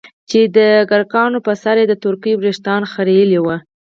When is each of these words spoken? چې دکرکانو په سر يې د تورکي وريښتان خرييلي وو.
چې 0.29 0.39
دکرکانو 0.55 1.39
په 1.45 1.53
سر 1.63 1.75
يې 1.81 1.85
د 1.89 1.93
تورکي 2.03 2.33
وريښتان 2.35 2.81
خرييلي 2.91 3.39
وو. 3.41 3.55